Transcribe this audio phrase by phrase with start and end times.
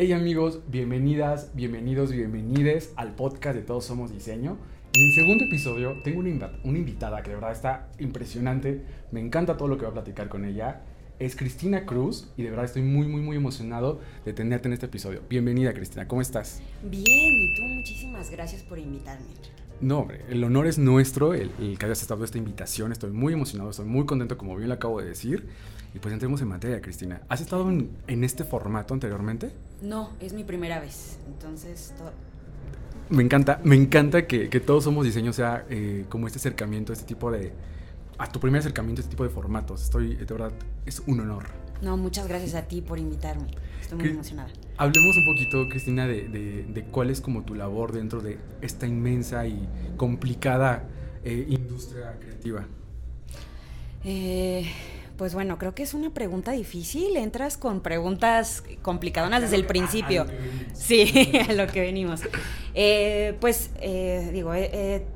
[0.00, 4.56] Hey amigos, bienvenidas, bienvenidos, bienvenides al podcast de Todos Somos Diseño.
[4.92, 9.56] En el segundo episodio tengo una, una invitada que de verdad está impresionante, me encanta
[9.56, 10.82] todo lo que voy a platicar con ella.
[11.18, 14.86] Es Cristina Cruz y de verdad estoy muy, muy, muy emocionado de tenerte en este
[14.86, 15.22] episodio.
[15.28, 16.62] Bienvenida Cristina, ¿cómo estás?
[16.84, 19.26] Bien, y tú muchísimas gracias por invitarme.
[19.80, 22.90] No, hombre, el honor es nuestro, el, que hayas estado esta invitación.
[22.90, 25.48] Estoy muy emocionado, estoy muy contento, como bien lo acabo de decir.
[25.94, 27.22] Y pues entremos en materia, Cristina.
[27.28, 29.52] ¿Has estado en, este formato anteriormente?
[29.80, 31.18] No, es mi primera vez.
[31.28, 31.94] Entonces,
[33.08, 37.30] me encanta, me encanta que, todos somos diseño, sea eh, como este acercamiento, este tipo
[37.30, 37.52] de.
[38.18, 39.84] A tu primer acercamiento, este tipo de formatos.
[39.84, 40.52] Estoy, de verdad,
[40.86, 41.44] es un honor.
[41.80, 43.46] No, muchas gracias a ti por invitarme.
[43.80, 44.50] Estoy muy emocionada.
[44.78, 49.68] Hablemos un poquito, Cristina, de, cuál es como tu labor dentro de esta inmensa y
[49.96, 50.84] complicada
[51.24, 52.64] eh, industria creativa.
[54.04, 54.70] Eh,
[55.16, 57.16] pues bueno, creo que es una pregunta difícil.
[57.16, 60.26] Entras con preguntas complicadonas desde el principio.
[60.74, 62.20] Sí, a lo que venimos.
[62.72, 63.70] Eh, pues
[64.32, 64.52] digo,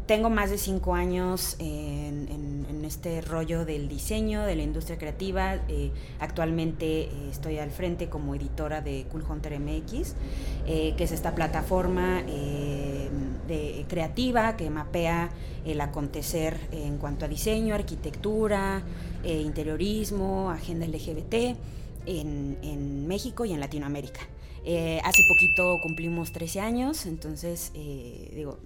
[0.07, 2.52] tengo más de cinco años en,
[2.93, 5.61] este rollo del diseño, de la industria creativa.
[6.21, 10.15] actualmente estoy al frente como editora de Cool Hunter MX,
[10.67, 12.23] que es esta plataforma
[13.47, 15.31] de, creativa que mapea
[15.65, 18.83] el acontecer en cuanto a diseño, arquitectura,
[19.25, 21.57] eh, interiorismo, agenda LGBT
[22.07, 24.21] en, México y en Latinoamérica.
[24.65, 28.59] Eh, hace poquito cumplimos 13 años, entonces, eh, digo,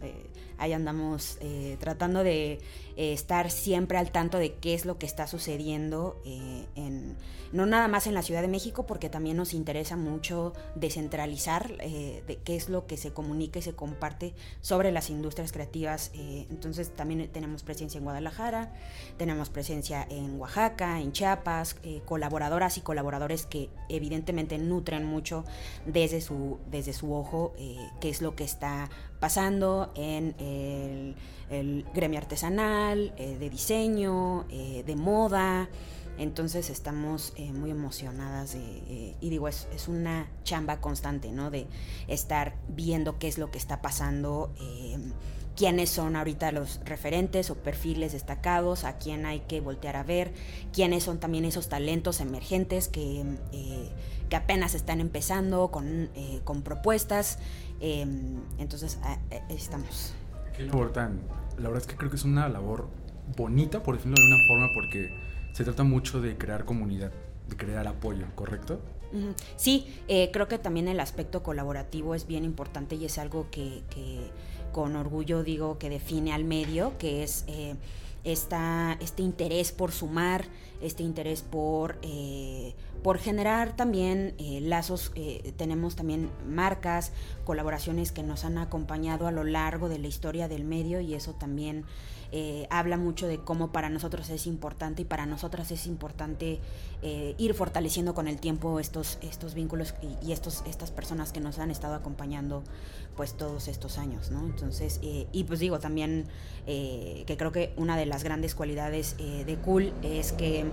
[0.58, 1.38] ahí andamos
[1.80, 2.58] tratando de
[2.96, 7.16] estar siempre al tanto de qué es lo que está sucediendo en
[7.52, 12.22] no nada más en la Ciudad de México, porque también nos interesa mucho descentralizar eh,
[12.26, 16.10] de qué es lo que se comunica y se comparte sobre las industrias creativas.
[16.14, 18.72] Eh, entonces también tenemos presencia en Guadalajara,
[19.16, 25.44] tenemos presencia en Oaxaca, en Chiapas, eh, colaboradoras y colaboradores que evidentemente nutren mucho
[25.86, 27.54] desde su, desde su ojo
[28.00, 28.90] qué es lo que está
[29.20, 31.16] pasando en el,
[31.50, 35.68] el gremio artesanal, de diseño, de moda.
[36.18, 41.50] Entonces estamos eh, muy emocionadas eh, y digo, es, una chamba constante, ¿no?
[41.50, 41.66] De
[42.08, 44.96] estar viendo qué es lo que está pasando, eh,
[45.56, 50.32] quiénes son ahorita los referentes o perfiles destacados, a quién hay que voltear a ver,
[50.72, 53.24] quiénes son también esos talentos emergentes que,
[54.30, 56.10] que apenas están empezando con,
[56.44, 57.38] con propuestas.
[57.80, 58.98] entonces,
[59.50, 60.14] estamos.
[60.56, 61.22] Qué importante.
[61.58, 62.88] La verdad es que creo que es una labor
[63.36, 65.10] bonita, por decirlo de alguna forma, porque
[65.52, 67.12] se trata mucho de crear comunidad,
[67.48, 68.80] de crear apoyo, ¿correcto?
[69.56, 73.82] Sí, eh, creo que también el aspecto colaborativo es bien importante y es algo que,
[74.72, 77.76] con orgullo digo que define al medio, que es eh,
[78.24, 80.44] este interés por sumar,
[80.82, 82.74] este interés por, eh,
[83.06, 85.12] por generar también lazos.
[85.56, 87.12] tenemos también marcas,
[87.44, 91.32] colaboraciones que nos han acompañado a lo largo de la historia del medio y eso
[91.32, 91.84] también
[92.32, 96.58] eh, habla mucho de cómo para nosotros es importante y para nosotras es importante
[97.02, 101.58] eh, ir fortaleciendo con el tiempo estos, estos vínculos y, estos, estas personas que nos
[101.58, 102.62] han estado acompañando
[103.16, 104.44] pues todos estos años, ¿no?
[104.44, 106.26] Entonces, eh, y pues digo también
[106.66, 110.66] que creo que una de las grandes cualidades de Cool es que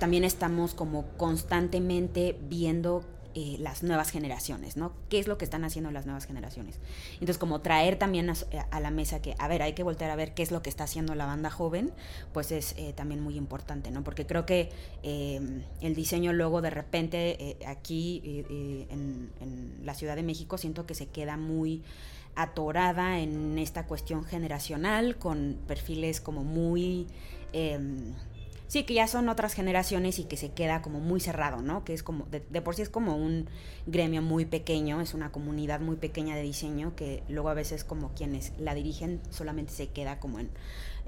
[0.00, 3.04] también estamos como constantemente viendo
[3.36, 4.92] eh, las nuevas generaciones, ¿no?
[5.08, 6.78] ¿Qué es lo que están haciendo las nuevas generaciones?
[7.14, 10.34] Entonces, como traer también a, la mesa que, a ver, hay que voltear a ver
[10.34, 11.92] qué es lo que está haciendo la banda joven,
[12.32, 14.04] pues es eh, también muy importante, ¿no?
[14.04, 14.70] Porque creo que
[15.02, 18.22] el diseño luego de repente eh, aquí
[18.90, 19.32] en,
[19.82, 21.82] la Ciudad de México siento que se queda muy
[22.36, 27.08] atorada en esta cuestión generacional con perfiles como muy...
[27.52, 28.14] Em,
[28.66, 31.84] sí, que ya son otras generaciones y que se queda como muy cerrado, ¿no?
[31.84, 33.48] Que es como, de, por sí es como un
[33.86, 38.10] gremio muy pequeño, es una comunidad muy pequeña de diseño que luego a veces como
[38.14, 40.50] quienes la dirigen solamente se queda como en,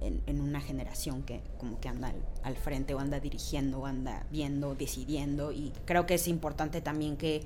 [0.00, 5.52] en, una generación que como que anda al, frente o anda dirigiendo anda viendo, decidiendo
[5.52, 7.42] y creo que es importante también que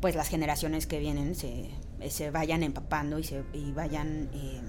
[0.00, 1.70] pues las generaciones que vienen se,
[2.08, 4.30] se vayan empapando y, se, y vayan...
[4.32, 4.60] eh,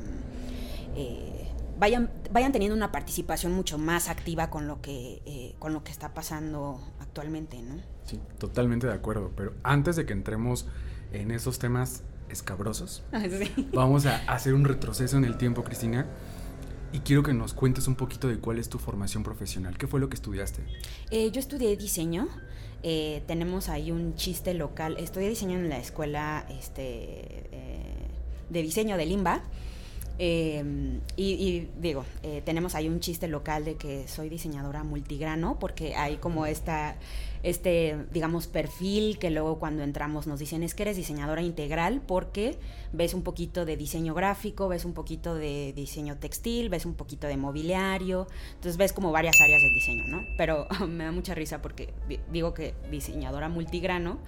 [0.96, 1.50] eh
[1.80, 5.92] vayan, vayan teniendo una participación mucho más activa con lo que, eh, con lo que
[5.92, 7.82] está pasando actualmente, ¿no?
[8.06, 9.32] Sí, totalmente de acuerdo.
[9.36, 10.68] Pero antes de que entremos
[11.14, 13.24] en esos temas escabrosos, ah,
[13.74, 16.06] vamos a hacer un retroceso en el tiempo, Cristina.
[16.92, 19.78] Y quiero que nos cuentes un poquito de cuál es tu formación profesional.
[19.78, 20.64] ¿Qué fue lo que estudiaste?
[21.12, 22.28] Eh, yo estudié diseño.
[22.82, 24.98] Eh, tenemos ahí un chiste local.
[24.98, 27.48] Estudié diseño en la escuela este,
[28.50, 29.44] de diseño de Limba.
[30.22, 35.96] Eh, y, digo, eh, tenemos ahí un chiste local de que soy diseñadora multigrano, porque
[35.96, 36.98] hay como esta,
[37.42, 42.58] este, digamos, perfil que luego cuando entramos nos dicen es que eres diseñadora integral porque
[42.92, 47.28] ves un poquito de diseño gráfico, ves un poquito de diseño textil, ves un poquito
[47.28, 50.26] de mobiliario, entonces ves como varias áreas del diseño, ¿no?
[50.38, 51.94] Pero me da mucha risa porque
[52.30, 54.20] digo que diseñadora multigrano,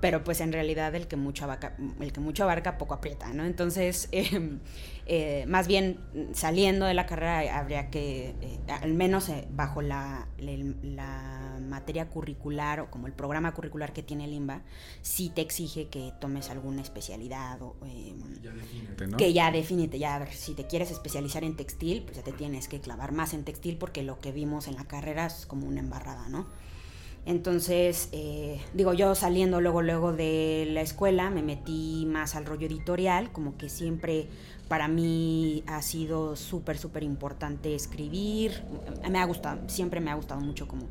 [0.00, 3.44] pero pues en realidad el que mucho abarca, el que mucho abarca poco aprieta, ¿no?
[3.44, 4.60] Entonces, em,
[5.06, 6.00] eh, más bien
[6.32, 12.80] saliendo de la carrera habría que, eh, al menos eh, bajo la, la, materia curricular
[12.80, 14.62] o como el programa curricular que tiene el IMBA,
[15.02, 19.16] sí te exige que tomes alguna especialidad o em, ¿no?
[19.16, 22.32] que ya defínete, ya a ver, si te quieres especializar en textil, pues ya te
[22.32, 25.66] tienes que clavar más en textil porque lo que vimos en la carrera es como
[25.66, 26.46] una embarrada, ¿no?
[27.26, 32.68] Entonces, eh, digo, yo saliendo luego, luego de la escuela, me metí más al rollo
[32.68, 34.28] editorial, como que siempre
[34.68, 38.62] para mí ha sido súper, súper importante escribir.
[39.10, 40.86] Me ha gustado, siempre me ha gustado mucho como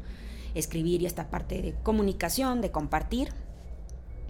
[0.56, 3.30] escribir y esta parte de comunicación, de compartir.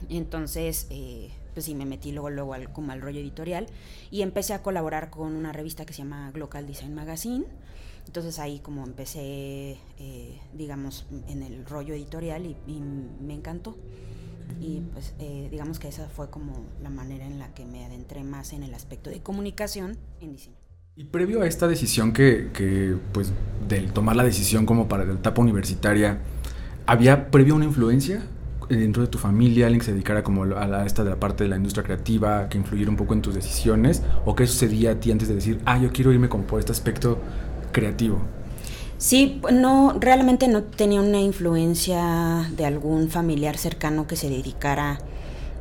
[0.07, 3.65] Entonces, eh, pues sí, me metí luego, luego al, como al rollo editorial
[4.11, 7.45] y empecé a colaborar con una revista que se llama Global Design Magazine
[8.07, 12.81] entonces ahí como empecé, eh, digamos, en el rollo editorial y,
[13.21, 13.75] me encantó.
[14.61, 18.23] Y pues eh, digamos que esa fue como la manera en la que me adentré
[18.23, 20.55] más en el aspecto de comunicación en diseño.
[20.95, 23.33] Y previo a esta decisión que, que pues,
[23.67, 26.19] del tomar la decisión como para la etapa universitaria,
[26.85, 28.23] ¿había previo una influencia
[28.69, 31.43] dentro de tu familia, alguien que se dedicara como a la, esta de la parte
[31.43, 34.03] de la industria creativa, que influyera un poco en tus decisiones?
[34.25, 36.71] ¿O qué sucedía a ti antes de decir, ah, yo quiero irme como por este
[36.71, 37.19] aspecto
[37.75, 38.21] creativo?
[38.97, 44.99] Sí, no, realmente no tenía una influencia de algún familiar cercano que se dedicara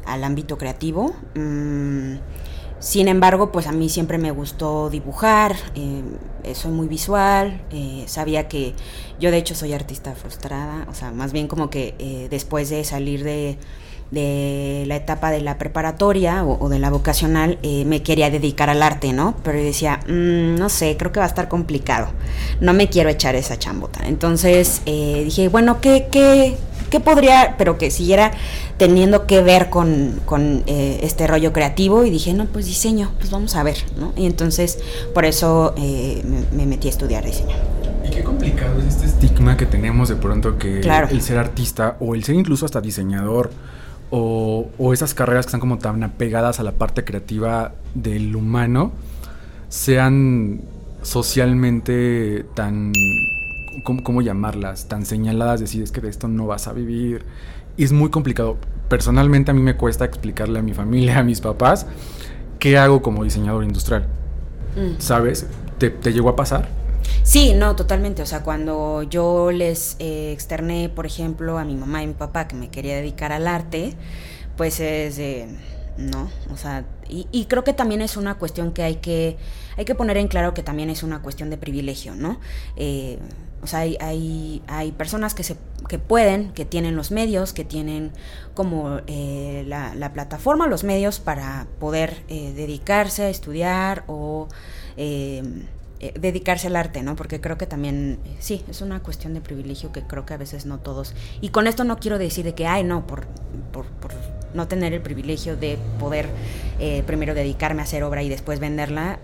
[0.06, 1.12] al ámbito creativo.
[1.34, 2.14] Mm,
[2.78, 8.46] sin embargo, pues a mí siempre me gustó dibujar, eh, soy muy visual, eh, sabía
[8.46, 8.74] que
[9.18, 12.84] yo de hecho soy artista frustrada, o sea, más bien como que eh, después de
[12.84, 13.58] salir de,
[14.10, 18.82] de la etapa de la preparatoria o, de la vocacional, eh, me quería dedicar al
[18.82, 19.34] arte, ¿no?
[19.42, 22.08] Pero decía, mm, no sé, creo que va a estar complicado.
[22.60, 24.00] No me quiero echar esa chambota.
[24.06, 26.56] Entonces eh, dije, bueno, ¿qué, qué,
[26.90, 28.30] qué podría, pero que siguiera
[28.76, 32.04] teniendo que ver con, con eh, este rollo creativo?
[32.04, 34.12] Y dije, no, pues diseño, pues vamos a ver, ¿no?
[34.16, 34.78] Y entonces
[35.12, 37.56] por eso me, me, metí a estudiar diseño.
[38.06, 42.14] Y qué complicado es este estigma que tenemos de pronto que el ser artista o
[42.14, 43.50] el ser incluso hasta diseñador
[44.16, 48.92] o, esas carreras que están como tan apegadas a la parte creativa del humano
[49.68, 50.60] sean
[51.02, 52.92] socialmente tan,
[53.82, 54.86] ¿cómo, llamarlas?
[54.86, 57.24] Tan señaladas, decir, es que de esto no vas a vivir.
[57.76, 58.56] Y es muy complicado.
[58.88, 61.86] Personalmente a mí me cuesta explicarle a mi familia, a mis papás,
[62.60, 64.06] qué hago como diseñador industrial.
[64.76, 65.00] Mm.
[65.00, 65.48] ¿Sabes?
[65.78, 66.68] ¿Te, ¿Te llegó a pasar?
[67.22, 68.22] Sí, no, totalmente.
[68.22, 72.48] O sea, cuando yo les eh, externé, por ejemplo, a mi mamá y mi papá
[72.48, 73.94] que me quería dedicar al arte,
[74.56, 75.18] pues es
[75.96, 79.36] no, o sea, y, creo que también es una cuestión que hay que,
[79.76, 82.40] hay que poner en claro que también es una cuestión de privilegio, ¿no?
[82.76, 83.18] Eh,
[83.62, 85.56] o sea, hay, hay, hay, personas que, se,
[85.88, 88.10] que pueden, que tienen los medios, que tienen
[88.54, 94.48] como eh, la, la, plataforma, los medios para poder dedicarse a estudiar o
[94.96, 95.42] eh,
[96.18, 97.16] dedicarse al arte, ¿no?
[97.16, 100.36] Porque creo que también, eh, sí, es una cuestión de privilegio que creo que a
[100.36, 101.14] veces no todos.
[101.40, 103.26] Y con esto no quiero decir de que, ay, no, por,
[103.72, 103.86] por,
[104.54, 106.28] no tener el privilegio de poder
[106.78, 109.18] eh, primero dedicarme a hacer obra y después venderla,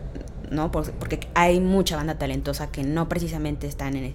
[0.51, 0.73] ¿no?
[0.73, 4.15] Porque hay mucha banda talentosa que no precisamente están en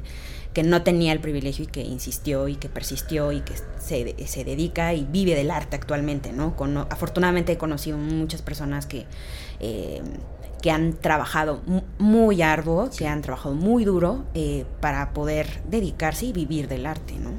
[0.53, 4.43] que no tenía el privilegio y que insistió y que persistió y que se, se
[4.45, 6.55] dedica y vive del arte actualmente, ¿no?
[6.55, 9.05] Con, afortunadamente he conocido muchas personas que
[10.65, 11.61] que han trabajado
[11.99, 17.13] muy arduo, que han trabajado muy duro eh, para poder dedicarse y vivir del arte,
[17.19, 17.29] ¿no?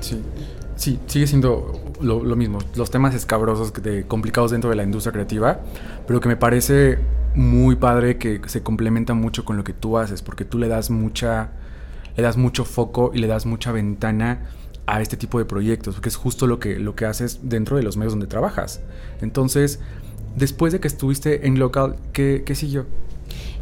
[0.00, 0.20] Sí,
[0.74, 5.60] sí, sigue siendo lo, mismo, los temas escabrosos, de, complicados dentro de la industria creativa,
[6.08, 6.98] pero que me parece
[7.36, 10.90] muy padre que se complementa mucho con lo que tú haces, porque tú le das
[10.90, 11.52] mucha,
[12.16, 14.48] le das mucho foco y le das mucha ventana
[14.86, 17.84] a este tipo de proyectos, porque es justo lo que, lo que haces dentro de
[17.84, 18.80] los medios donde trabajas.
[19.20, 19.78] Entonces,
[20.36, 22.86] Después de que estuviste en local, ¿qué, qué siguió?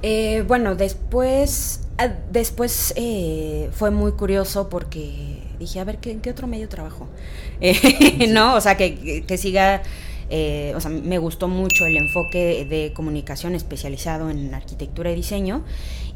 [0.03, 6.21] Eh, bueno, después, ah, después eh, fue muy curioso porque dije, a ver, ¿qué, ¿en
[6.21, 7.09] qué otro medio trabajo?
[7.63, 9.83] Eh, no, o sea, que, que siga,
[10.31, 15.63] o sea, me gustó mucho el enfoque de comunicación especializado en arquitectura y diseño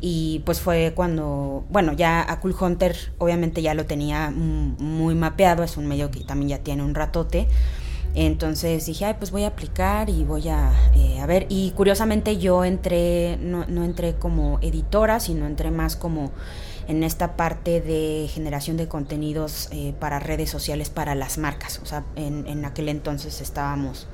[0.01, 5.63] y pues fue cuando, bueno, ya a Cool Hunter obviamente ya lo tenía muy mapeado,
[5.65, 7.47] es un medio que también ya tiene un ratote
[8.15, 11.47] Entonces dije, ay, pues voy a aplicar y voy a, eh, a ver.
[11.49, 16.31] Y curiosamente yo entré, no, no entré como editora, sino entré más como
[16.87, 21.81] en esta parte de generación de contenidos eh, para redes sociales para las marcas.
[21.83, 24.07] O sea, en, en aquel entonces estábamos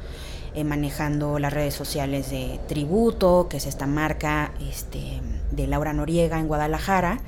[0.52, 5.20] eh, manejando las redes sociales de Tributo, que es esta marca este,
[5.52, 7.20] de Laura Noriega en Guadalajara.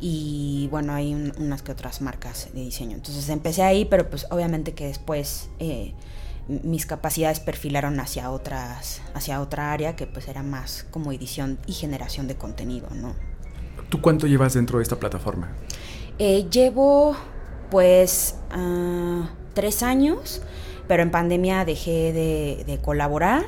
[0.00, 2.96] Y bueno, hay unas que otras marcas de diseño.
[2.96, 5.94] Entonces empecé ahí, pero pues obviamente que después eh,
[6.48, 11.74] mis capacidades perfilaron hacia otras, hacia otra área que pues era más como edición y
[11.74, 13.14] generación de contenido, ¿no?
[13.88, 15.52] ¿Tú cuánto llevas dentro de esta plataforma?
[16.18, 17.16] Eh, llevo
[17.70, 20.42] pues uh, tres años,
[20.88, 23.44] pero en pandemia dejé de, de, colaborar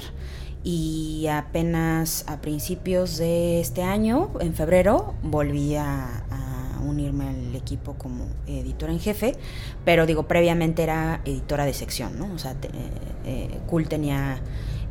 [0.65, 6.25] y apenas a principios de este año, en febrero, volví a
[6.83, 9.37] unirme al equipo como editora en jefe,
[9.85, 12.33] pero digo, previamente era editora de sección, ¿no?
[12.35, 12.69] O sea, te,
[13.25, 14.41] eh, Cool tenía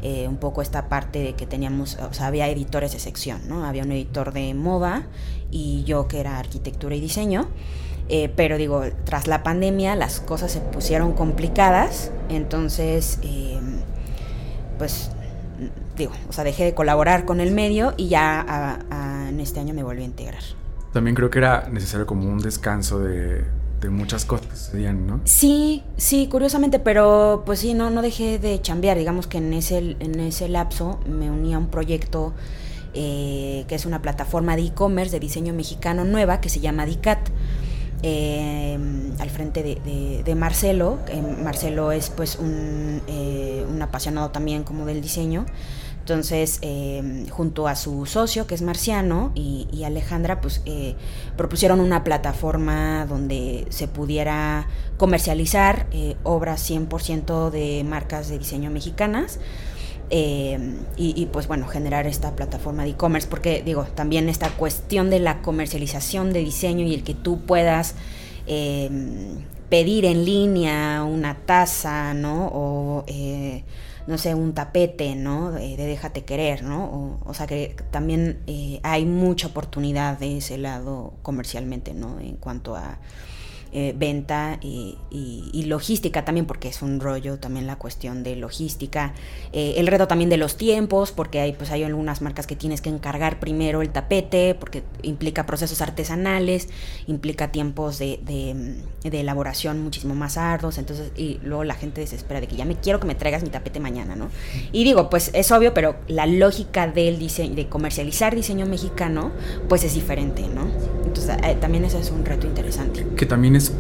[0.04, 3.66] eh, un poco esta parte de que teníamos, o sea, había editores de sección, ¿no?
[3.66, 5.04] Había un editor de moda
[5.52, 7.48] y yo que era arquitectura y diseño.
[8.10, 13.60] Eh, pero digo, tras la pandemia las cosas se pusieron complicadas, entonces, eh,
[14.80, 15.12] pues,
[15.96, 18.80] digo, o sea, dejé de colaborar con el medio y ya
[19.30, 20.44] en este año me volví a integrar.
[20.94, 23.46] También creo que era necesario como un descanso de,
[23.82, 25.22] de muchas cosas, ¿no?
[25.26, 29.96] Sí, sí, curiosamente, pero pues sí, no, no dejé de chambear, digamos que en ese,
[30.00, 32.34] en ese lapso me uní a un proyecto
[32.94, 37.30] eh, que es una plataforma de e-commerce de diseño mexicano nueva que se llama DICAT.
[38.04, 38.80] Eh,
[39.20, 40.98] al frente de, de, Marcelo.
[41.44, 45.46] Marcelo es pues un, eh, un, apasionado también como del diseño.
[46.02, 50.62] Entonces, eh, junto a su socio, que es Marciano, y, y Alejandra, pues
[51.38, 54.68] propusieron una plataforma donde se pudiera
[54.98, 55.88] comercializar
[56.24, 59.40] obras 100% de marcas de diseño mexicanas.
[60.14, 60.60] Eh,
[60.98, 65.42] y, pues bueno, generar esta plataforma de e-commerce, porque digo, también esta cuestión de la
[65.42, 67.96] comercialización de diseño y el que tú puedas
[68.46, 68.90] eh,
[69.70, 72.48] pedir en línea una taza, ¿no?
[72.48, 73.64] O eh,
[74.08, 75.52] no sé, un tapete, ¿no?
[75.52, 76.86] De, de déjate querer, ¿no?
[76.86, 82.20] O, o sea que también eh, hay mucha oportunidad de ese lado comercialmente, ¿no?
[82.20, 82.98] En cuanto a
[83.74, 89.14] eh, venta y, y, logística también, porque es un rollo también la cuestión de logística.
[89.54, 92.82] Eh, el reto también de los tiempos, porque hay, pues hay algunas marcas que tienes
[92.82, 96.68] que encargar primero el tapete, porque implica procesos artesanales,
[97.08, 102.42] implica tiempos de, de, de elaboración muchísimo más arduos, entonces, y luego la gente desespera
[102.42, 104.30] de que ya me quiero que me traigas mi tapete mañana, ¿no?
[104.74, 109.32] Y digo, pues es obvio, pero la lógica del diseño, de comercializar diseño mexicano,
[109.70, 110.68] pues es diferente, ¿no?
[111.12, 113.06] Entonces, eh, también ese es un reto interesante.
[113.18, 113.74] Que también es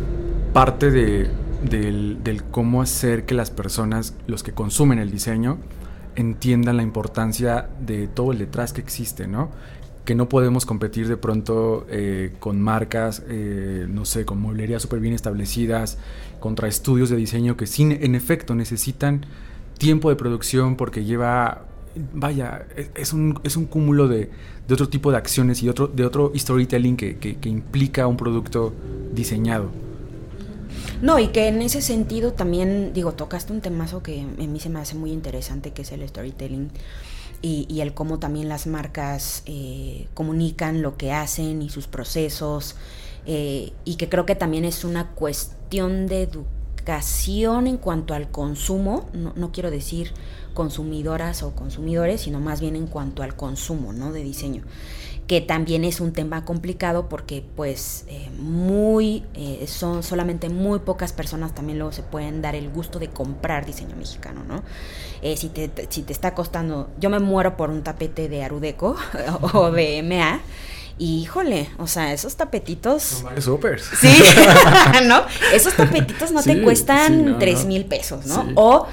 [0.51, 1.29] parte de,
[1.63, 5.57] del, cómo hacer que las personas, los que consumen el diseño,
[6.17, 9.49] entiendan la importancia de todo el detrás que existe, ¿no?
[10.03, 14.99] Que no podemos competir de pronto eh, con marcas, eh, no sé, con mueblerías súper
[14.99, 15.99] bien establecidas,
[16.41, 19.25] contra estudios de diseño que sin, en efecto necesitan
[19.77, 21.63] tiempo de producción porque lleva
[22.13, 24.29] vaya, es un, es un cúmulo de,
[24.67, 28.17] de, otro tipo de acciones y otro, de otro storytelling que, que, que, implica un
[28.17, 28.73] producto
[29.13, 29.69] diseñado.
[31.01, 34.69] No, y que en ese sentido también, digo, tocaste un temazo que a mí se
[34.69, 36.69] me hace muy interesante, que es el storytelling.
[37.43, 42.75] Y, el cómo también las marcas eh, comunican lo que hacen y sus procesos.
[43.25, 49.09] Eh, y que creo que también es una cuestión de educación en cuanto al consumo.
[49.13, 50.13] No, no quiero decir
[50.53, 54.11] consumidoras o consumidores, sino más bien en cuanto al consumo ¿no?
[54.11, 54.63] de diseño,
[55.27, 61.13] que también es un tema complicado porque pues eh, muy, eh, son solamente muy pocas
[61.13, 64.63] personas también luego se pueden dar el gusto de comprar diseño mexicano, ¿no?
[65.21, 68.95] Eh, si, te, si te está costando, yo me muero por un tapete de Arudeco
[69.53, 70.41] o de MA,
[71.01, 73.23] y híjole, o sea, esos tapetitos.
[73.23, 73.81] No, súper.
[73.81, 74.23] Sí,
[75.05, 75.23] ¿no?
[75.53, 78.43] Esos tapetitos no sí, te cuestan tres mil pesos, ¿no?
[78.43, 78.51] Sí.
[78.53, 78.87] O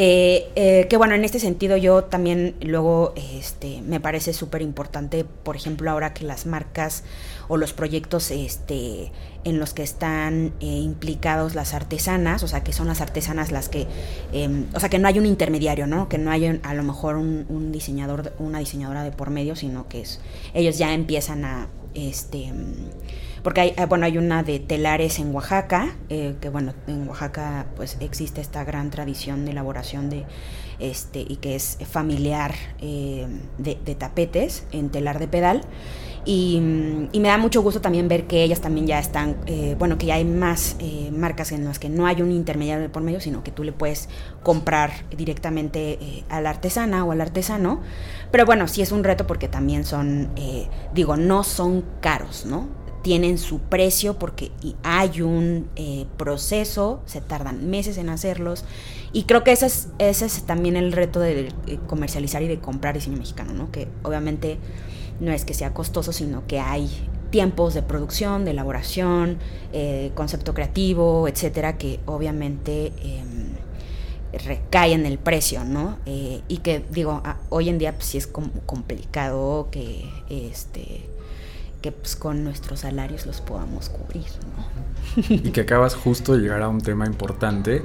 [0.00, 5.24] eh, eh, que bueno, en este sentido yo también luego este, me parece súper importante,
[5.24, 7.02] por ejemplo, ahora que las marcas
[7.48, 9.10] o los proyectos este,
[9.42, 13.68] en los que están eh, implicados las artesanas, o sea, que son las artesanas las
[13.68, 13.88] que,
[14.32, 16.08] eh, o sea, que no hay un intermediario, ¿no?
[16.08, 19.88] Que no hay a lo mejor un, un, diseñador, una diseñadora de por medio, sino
[19.88, 20.20] que es,
[20.54, 22.52] ellos ya empiezan a, este,
[23.42, 27.96] porque hay, bueno, hay una de telares en Oaxaca, eh, que bueno, en Oaxaca pues
[28.00, 30.24] existe esta gran tradición de elaboración de,
[30.78, 33.26] este, y que es familiar eh,
[33.58, 35.62] de, tapetes en telar de pedal.
[36.24, 40.06] Y, me da mucho gusto también ver que ellas también ya están, eh, bueno, que
[40.06, 40.76] ya hay más
[41.10, 44.10] marcas en las que no hay un intermediario por medio, sino que tú le puedes
[44.42, 47.80] comprar directamente a la artesana o al artesano.
[48.30, 50.28] Pero bueno, sí es un reto porque también son,
[50.92, 52.77] digo, no son caros, ¿no?
[53.02, 54.50] Tienen su precio porque
[54.82, 55.68] hay un
[56.16, 58.64] proceso, se tardan meses en hacerlos.
[59.12, 61.52] Y creo que ese es, ese es también el reto de
[61.86, 63.70] comercializar y de comprar diseño mexicano, ¿no?
[63.70, 64.58] Que obviamente
[65.20, 66.88] no es que sea costoso, sino que hay
[67.30, 69.38] tiempos de producción, de elaboración,
[69.72, 73.52] eh, concepto creativo, etcétera, que obviamente em,
[74.32, 75.98] recae en el precio, ¿no?
[76.06, 81.08] Eh, y que digo, hoy en día pues, sí es complicado que este
[81.82, 85.22] que pues, con nuestros salarios los podamos cubrir, ¿no?
[85.28, 87.82] Y que acabas justo de llegar a un tema importante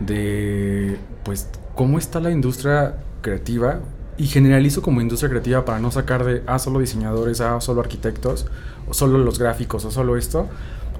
[0.00, 3.80] de pues cómo está la industria creativa
[4.18, 8.46] y generalizo como industria creativa para no sacar de, ah, solo diseñadores, ah, solo arquitectos,
[8.88, 10.48] o solo los gráficos, o solo esto.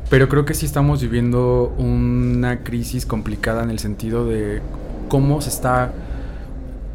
[0.09, 4.63] Pero creo que sí estamos viviendo una crisis complicada en el sentido de
[5.09, 5.93] cómo se está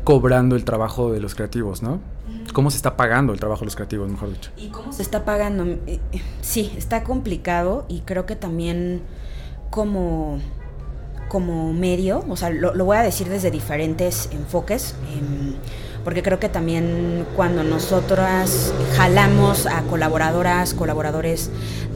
[0.03, 1.99] cobrando el trabajo de los creativos, ¿no?
[2.53, 4.51] ¿Cómo se está pagando el trabajo de los creativos, mejor dicho?
[4.57, 5.65] ¿Y cómo se está pagando?
[5.65, 9.01] Eh, eh, sí, está complicado y creo que también
[9.69, 10.39] como,
[11.29, 14.95] como medio, o sea, lo, voy a decir desde diferentes enfoques.
[15.13, 15.55] Em,
[16.03, 21.51] porque creo que también cuando nosotras jalamos a colaboradoras, colaboradores,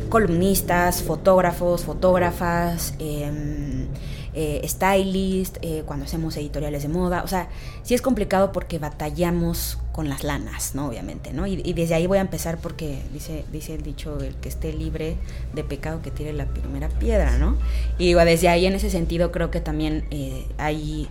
[0.09, 3.87] columnistas, fotógrafos, fotógrafas, em,
[4.33, 7.47] eh, stylist, eh, cuando hacemos editoriales de moda, o sea,
[7.83, 10.87] sí es complicado porque batallamos con las lanas, ¿no?
[10.87, 11.47] Obviamente, ¿no?
[11.47, 15.17] Y, desde ahí voy a empezar porque dice, dice el dicho, el que esté libre
[15.53, 17.57] de pecado que tire la primera piedra, ¿no?
[17.97, 21.09] Y desde ahí en ese sentido creo que también eh, hay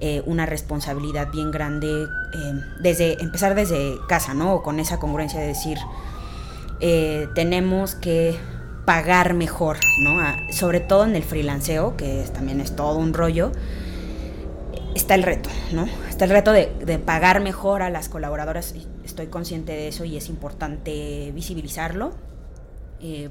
[0.00, 4.62] eh, una responsabilidad bien grande eh, desde empezar desde casa, ¿no?
[4.62, 5.76] con esa congruencia de decir
[6.78, 8.36] eh, tenemos que
[8.84, 10.20] pagar mejor, ¿no?
[10.52, 13.50] sobre todo en el freelanceo, que también es todo un rollo,
[14.98, 15.88] está el reto, ¿no?
[16.08, 16.66] Está el reto de,
[16.98, 18.74] pagar mejor a las colaboradoras,
[19.04, 22.12] estoy consciente de eso y es importante visibilizarlo,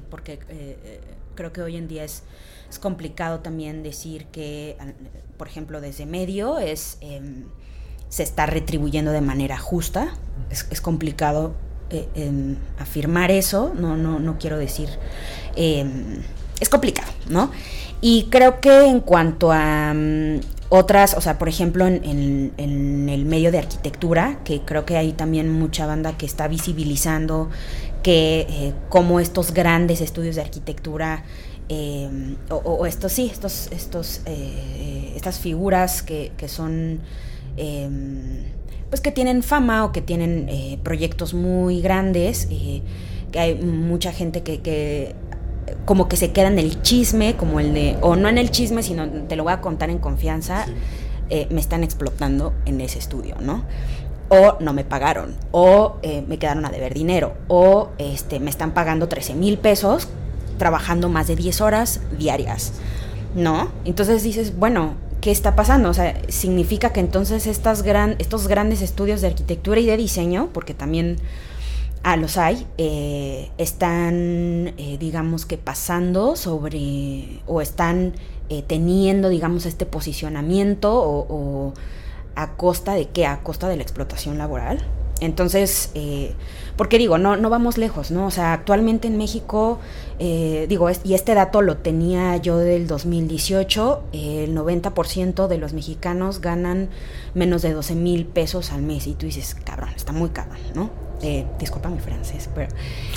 [0.09, 0.39] porque
[1.35, 2.23] creo que hoy en día es
[2.69, 4.77] es complicado también decir que,
[5.37, 7.45] por ejemplo, desde medio es, em,
[8.09, 10.13] se está retribuyendo de manera justa.
[10.49, 11.55] Es, complicado
[11.89, 14.89] eh, em, afirmar eso, no, no, no quiero decir...
[15.55, 16.21] Em,
[16.59, 17.51] es complicado, ¿no?
[18.01, 23.51] Y creo que en cuanto a mm, otras, o sea, por ejemplo, en, el medio
[23.51, 27.49] de arquitectura, que creo que hay también mucha banda que está visibilizando
[28.03, 28.73] que eh,
[29.21, 31.23] estos grandes estudios de arquitectura
[31.69, 37.01] Em, o, estos sí, estos, estos, eh, estas figuras que, son,
[37.57, 38.43] em,
[38.89, 42.81] pues que tienen fama o que tienen eh, proyectos muy grandes, eh,
[43.33, 45.13] que hay mucha gente que,
[45.85, 48.83] como que se queda en el chisme, como el de, o no en el chisme,
[48.83, 50.65] sino te lo voy a contar en confianza,
[51.29, 53.65] me están explotando en ese estudio, ¿no?
[54.29, 59.07] o no me pagaron, o me quedaron a deber dinero, o este, me están pagando
[59.07, 60.07] 13 mil pesos
[60.57, 62.73] trabajando más de 10 horas diarias,
[63.35, 63.71] ¿no?
[63.85, 65.89] Entonces dices, bueno, ¿qué está pasando?
[65.89, 70.49] O sea, significa que entonces estas gran, estos grandes estudios de arquitectura y de diseño,
[70.53, 71.17] porque también
[72.07, 78.13] ah, los hay, eh, están, eh, digamos que pasando sobre, o están
[78.47, 81.73] eh, teniendo, digamos, este posicionamiento o, o,
[82.35, 84.85] a costa de qué, a costa de la explotación laboral.
[85.19, 85.91] Entonces,
[86.77, 88.27] porque digo, no, no vamos lejos, ¿no?
[88.27, 89.79] O sea, actualmente en México,
[90.19, 96.39] eh, digo, y este dato lo tenía yo del 2018, el 90% de los mexicanos
[96.39, 96.89] ganan
[97.33, 99.07] menos de 12 mil pesos al mes.
[99.07, 101.06] Y tú dices, cabrón, está muy cabrón, ¿no?
[101.21, 102.71] Eh, disculpa mi francés, pero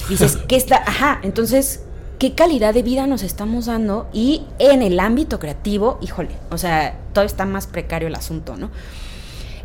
[0.09, 0.83] dices, ¿qué está?
[0.87, 1.83] Ajá, entonces,
[2.19, 4.09] ¿qué calidad de vida nos estamos dando?
[4.13, 8.71] Y en el ámbito creativo, híjole, o sea, todo está más precario el asunto, ¿no?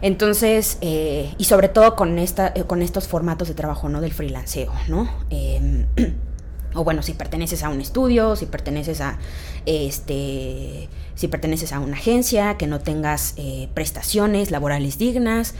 [0.01, 4.01] Entonces, eh, y sobre todo con, esta, eh, con estos formatos de trabajo, ¿no?
[4.01, 5.09] Del freelanceo, ¿no?
[6.75, 9.17] O bueno, si perteneces a un estudio, si perteneces a
[9.65, 15.55] este si perteneces a una agencia, que no tengas eh, prestaciones laborales dignas,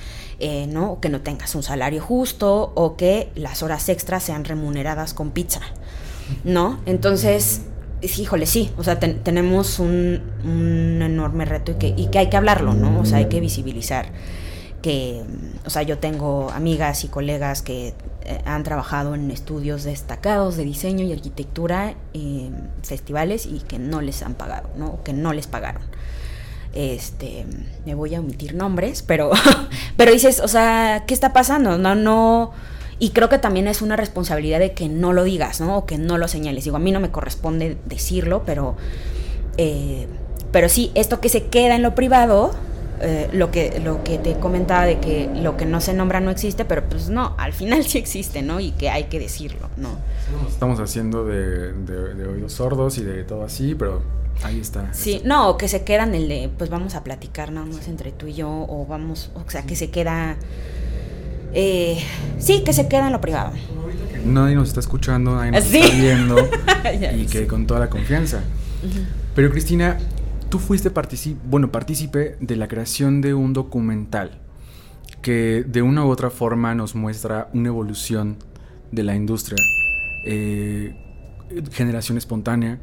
[0.68, 1.00] ¿no?
[1.00, 5.62] que no tengas un salario justo, o que las horas extras sean remuneradas con pizza,
[6.44, 6.82] ¿no?
[6.86, 7.62] Entonces,
[8.02, 10.22] híjole, sí, o sea, tenemos un,
[11.02, 13.00] enorme reto y que, y que hay que hablarlo, ¿no?
[13.00, 14.08] O sea, hay que visibilizar
[14.86, 15.24] que,
[15.66, 20.64] o sea, yo tengo amigas y colegas que eh, han trabajado en estudios destacados de
[20.64, 21.96] diseño y arquitectura,
[22.84, 25.04] festivales y que no les han pagado, ¿no?
[25.04, 25.82] Que no les pagaron.
[26.76, 27.48] Este,
[27.84, 29.32] me voy a omitir nombres, pero,
[29.98, 31.80] pero dices, o sea, ¿qué está pasando?
[31.80, 32.52] No, no,
[33.00, 35.80] y creo que también es una responsabilidad de que no lo digas, ¿no?
[35.80, 36.64] O que no lo señales.
[36.64, 38.76] Digo, a mí no me corresponde decirlo, pero,
[39.58, 40.06] eh,
[40.52, 42.54] pero sí, esto que se queda en lo privado,
[43.02, 46.32] eh, lo, que, lo que te comentaba de que lo que no se nombra no
[46.32, 48.60] existe, pero pues no, al final sí existe, ¿no?
[48.60, 49.98] Y que hay que decirlo, ¿no?
[50.48, 54.02] Estamos haciendo de, de, oídos sordos y de todo así, pero
[54.44, 54.94] ahí está.
[54.94, 58.12] Sí, no, que se queda en el de, pues vamos a platicar nada más entre
[58.12, 60.38] tú y yo, o vamos, o sea, que se queda...
[61.54, 62.02] Eh,
[62.38, 63.52] sí, que se queda en lo privado.
[64.26, 66.38] Nadie nos está escuchando, nadie nos está viendo
[67.16, 68.42] y que con toda la confianza.
[69.36, 69.98] Pero Cristina,
[70.56, 70.90] tú fuiste
[71.50, 74.40] bueno, partícipe de la creación de un documental
[75.22, 78.38] que de una u otra forma nos muestra una evolución
[78.90, 79.62] de la industria.
[80.26, 80.96] Eh,
[81.72, 82.80] generación espontánea,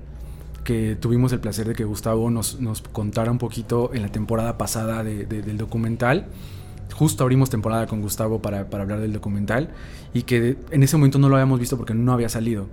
[0.65, 2.59] que tuvimos el placer de que Gustavo nos,
[2.93, 6.27] contara un poquito en la temporada pasada del documental.
[6.93, 9.71] Justo abrimos temporada con Gustavo para, hablar del documental
[10.13, 12.67] y que en ese momento no lo habíamos visto porque no había salido.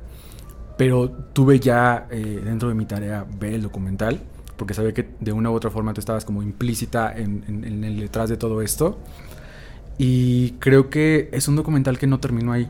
[0.78, 4.20] Pero tuve ya eh, dentro de mi tarea ver el documental
[4.60, 8.30] porque sabía que de una u otra forma tú estabas como implícita en, el detrás
[8.30, 9.00] de todo esto.
[9.98, 12.70] Y creo que es un documental que no terminó ahí,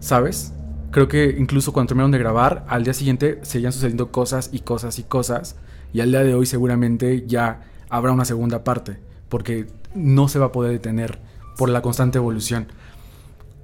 [0.00, 0.54] ¿sabes?
[0.90, 4.98] Creo que incluso cuando terminaron de grabar, al día siguiente seguían sucediendo cosas y cosas
[4.98, 5.56] y cosas.
[5.92, 10.46] Y al día de hoy seguramente ya habrá una segunda parte, porque no se va
[10.46, 11.18] a poder detener
[11.58, 12.68] por la constante evolución.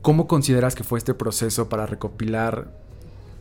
[0.03, 2.73] ¿Cómo consideras que fue este proceso para recopilar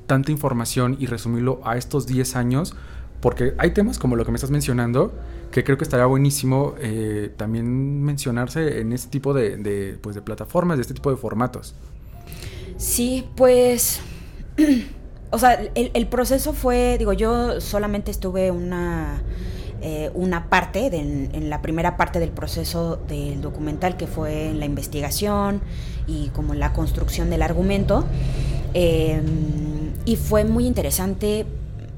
[0.06, 2.76] tanta información y resumirlo a estos 10 años
[3.22, 5.14] porque hay temas como lo que me estás mencionando
[5.52, 10.78] que creo que estaría buenísimo eh, también mencionarse en este tipo de, pues, de plataformas,
[10.78, 11.76] de este tipo de formatos.
[12.78, 14.00] Sí, pues...
[15.32, 19.22] o sea, el, proceso fue, digo, yo solamente estuve una,
[19.82, 25.62] eh, una parte, en la primera parte del proceso del documental, que fue la investigación
[26.08, 28.06] y como la construcción del argumento.
[28.74, 31.46] Em, y fue muy interesante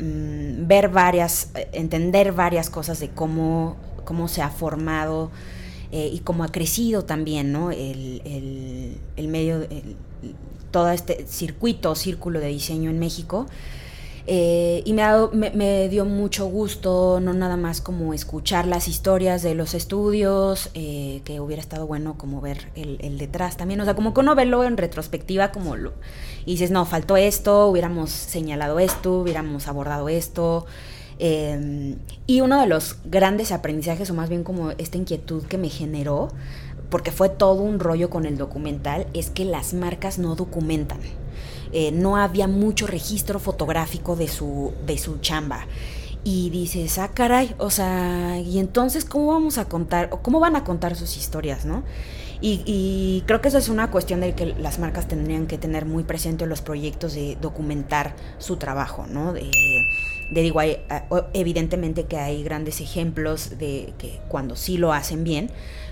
[0.03, 5.31] Mm, ver varias, entender varias cosas de cómo, cómo se ha formado
[5.93, 7.71] eh, y cómo ha crecido también, ¿no?
[7.71, 8.21] El,
[9.15, 9.65] el, medio,
[10.71, 13.45] todo este circuito, círculo de diseño en México.
[14.25, 19.43] Eh, y me, ha me, dio mucho gusto, no nada más como escuchar las historias
[19.43, 23.95] de los estudios, eh, que hubiera estado bueno como ver el, detrás también, o sea,
[23.95, 25.91] como que uno verlo en retrospectiva, como lo,
[26.45, 30.65] dices, no, faltó esto, hubiéramos señalado esto, hubiéramos abordado esto.
[31.19, 35.69] Em, y uno de los grandes aprendizajes, o más bien como esta inquietud que me
[35.69, 36.29] generó,
[36.89, 40.99] porque fue todo un rollo con el documental, es que las marcas no documentan.
[41.73, 45.65] Eh, no había mucho registro fotográfico de su, de su chamba.
[46.23, 50.55] Y dices, ah, caray, o sea, ¿y entonces cómo vamos a contar, o cómo van
[50.55, 51.83] a contar sus historias, no?
[52.45, 56.03] Y, creo que eso es una cuestión de que las marcas tendrían que tener muy
[56.03, 59.31] presente en los proyectos de documentar su trabajo, ¿no?
[59.31, 59.49] De,
[60.29, 60.59] digo,
[61.33, 65.51] evidentemente que hay grandes ejemplos de que cuando sí lo hacen bien,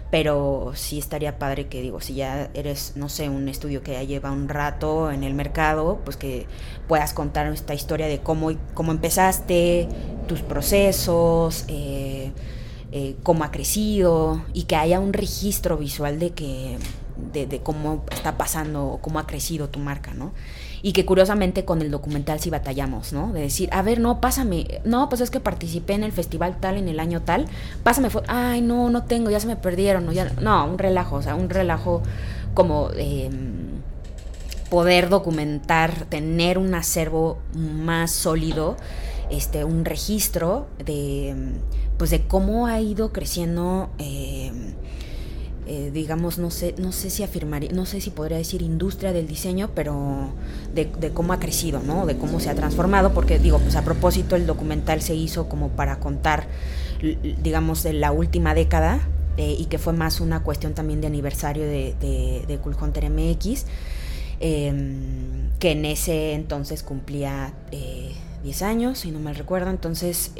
[0.09, 4.03] pero sí estaría padre que digo, si ya eres, no sé, un estudio que ya
[4.03, 6.47] lleva un rato en el mercado, pues que
[6.89, 9.87] puedas contar esta historia de cómo, cómo empezaste,
[10.27, 12.33] tus procesos, eh,
[12.91, 16.77] eh, cómo ha crecido y que haya un registro visual de que
[17.33, 20.31] de, cómo está pasando, cómo ha crecido tu marca, ¿no?
[20.81, 23.31] Y que curiosamente con el documental sí batallamos, ¿no?
[23.31, 26.77] De decir, a ver, no, pásame, no, pues es que participé en el festival tal,
[26.77, 27.45] en el año tal,
[27.83, 31.21] pásame, ay, no, no tengo, ya se me perdieron, no, ya, no un relajo, o
[31.21, 32.01] sea, un relajo
[32.53, 33.81] como em,
[34.69, 38.77] poder documentar, tener un acervo más sólido,
[39.31, 41.35] este, un registro de
[42.01, 44.51] pues de cómo ha ido creciendo, eh,
[45.67, 49.27] eh, digamos, no sé, no sé si afirmaría, no sé si podría decir industria del
[49.27, 50.33] diseño, pero
[50.73, 52.07] de, cómo ha crecido, ¿no?
[52.07, 55.69] De cómo se ha transformado, porque digo, pues a propósito el documental se hizo como
[55.69, 56.47] para contar,
[57.43, 61.65] digamos, de la última década eh, y que fue más una cuestión también de aniversario
[61.65, 63.65] de, de, de MX,
[64.41, 67.53] em, que en ese entonces cumplía
[68.43, 70.31] 10 años, si no mal recuerdo, entonces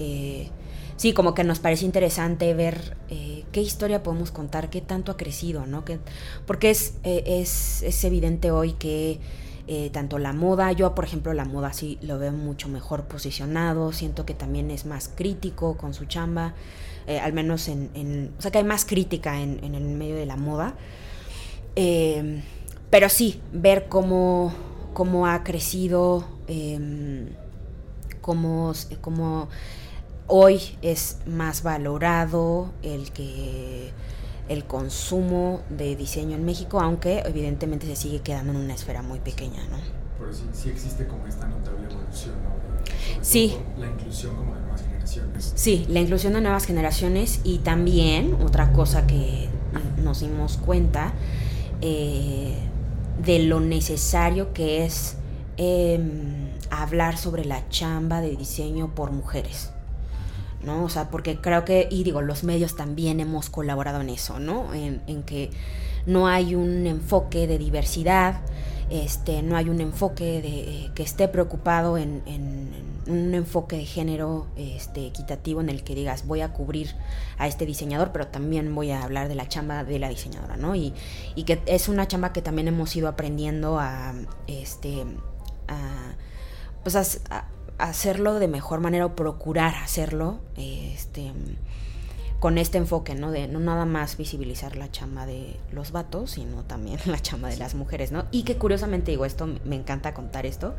[1.01, 5.17] sí, como que nos parece interesante ver eh, qué historia podemos contar, qué tanto ha
[5.17, 5.83] crecido, ¿no?
[5.83, 5.97] Que,
[6.45, 9.19] porque es, eh, es, es, evidente hoy que
[9.67, 13.93] eh, tanto la moda, yo por ejemplo la moda sí lo veo mucho mejor posicionado,
[13.93, 16.53] siento que también es más crítico con su chamba,
[17.07, 20.37] al menos en, o sea que hay más crítica en, en el medio de la
[20.37, 20.75] moda.
[22.91, 24.53] Pero sí, ver cómo,
[24.93, 27.29] cómo ha crecido, em,
[28.19, 29.47] cómo, cómo
[30.27, 33.91] hoy es más valorado el que
[34.49, 39.19] el consumo de diseño en México, aunque evidentemente se sigue quedando en una esfera muy
[39.19, 39.77] pequeña, ¿no?
[40.19, 42.51] Pero sí, sí existe como esta notable evolución, ¿no?
[43.21, 43.55] sí.
[43.79, 45.53] La inclusión como de nuevas generaciones.
[45.55, 49.47] Sí, la inclusión de nuevas generaciones y también otra cosa que
[50.03, 51.13] nos dimos cuenta
[51.79, 52.57] eh,
[53.23, 55.15] de lo necesario que es
[55.57, 59.71] em, hablar sobre la chamba de diseño por mujeres.
[60.63, 60.83] ¿no?
[60.83, 64.73] O sea, porque creo que, y digo, los medios también hemos colaborado en eso, ¿no?
[64.73, 65.49] En, que
[66.05, 68.41] no hay un enfoque de diversidad,
[68.91, 72.21] este, no hay un enfoque de, eh, que esté preocupado en,
[73.07, 76.93] un enfoque de género este, equitativo en el que digas voy a cubrir
[77.37, 80.75] a este diseñador, pero también voy a hablar de la chamba de la diseñadora, ¿no?
[80.75, 80.93] Y,
[81.45, 84.13] que es una chamba que también hemos ido aprendiendo a,
[84.47, 85.05] este,
[85.67, 86.15] a,
[86.83, 91.31] pues a hacerlo de mejor manera o procurar hacerlo este,
[92.41, 93.29] con este enfoque, ¿no?
[93.29, 97.57] De no nada más visibilizar la chamba de los vatos, sino también la chamba de
[97.57, 98.25] las mujeres, ¿no?
[98.31, 100.73] Y que curiosamente digo, esto me encanta contar esto,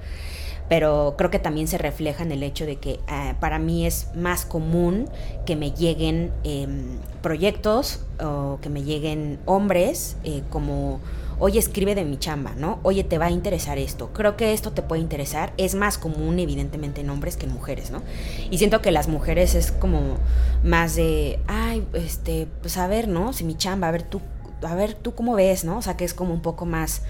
[0.69, 4.09] pero creo que también se refleja en el hecho de que eh, para mí es
[4.17, 5.09] más común
[5.47, 10.99] que me lleguen em, proyectos o que me lleguen hombres eh, como
[11.43, 12.79] oye, escribe de mi chamba, ¿no?
[12.85, 14.13] Oye, te va a interesar esto.
[14.13, 15.53] Creo que esto te puede interesar.
[15.57, 18.01] Es más común, evidentemente, en hombres que en mujeres, ¿no?
[18.49, 20.19] Y siento que las mujeres es como
[20.63, 23.33] más de, ay, este, pues a ver, ¿no?
[23.33, 24.21] Si mi chamba, a ver tú,
[24.63, 25.79] a ver tú cómo ves, ¿no?
[25.79, 27.03] O sea, que es como un poco más...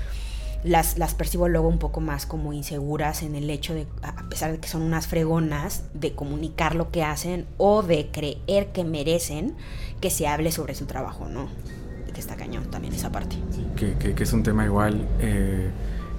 [0.65, 4.53] Las, las, percibo luego un poco más como inseguras en el hecho de, a pesar
[4.53, 9.57] de que son unas fregonas, de comunicar lo que hacen o de creer que merecen
[10.01, 11.49] que se hable sobre su trabajo, ¿no?
[12.13, 13.37] Que está cañón también esa parte.
[13.77, 15.71] que, que, es un tema igual eh,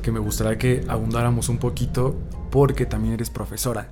[0.01, 2.15] que me gustaría que abundáramos un poquito
[2.51, 3.89] porque también eres profesora.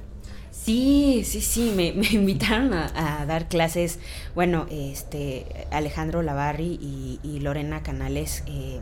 [0.51, 3.99] Sí, sí, sí, me, invitaron a, dar clases,
[4.35, 6.79] bueno, este, Alejandro Lavarri
[7.23, 8.79] y, Lorena Canales, eh,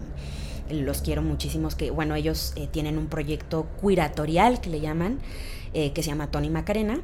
[0.69, 5.19] los quiero muchísimos, que bueno, ellos eh, tienen un proyecto curatorial que le llaman,
[5.71, 6.99] que se llama Tony Macarena,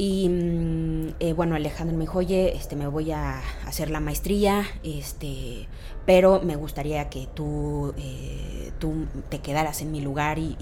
[0.00, 4.64] y mm, eh, bueno, Alejandro me dijo, oye, este, me voy a hacer la maestría,
[4.82, 5.68] este,
[6.06, 10.56] pero me gustaría que tú, eh, tú te quedaras en mi lugar y,